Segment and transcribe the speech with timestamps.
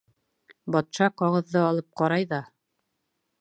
[0.75, 2.41] Батша ҡағыҙҙы алып ҡарай ҙа: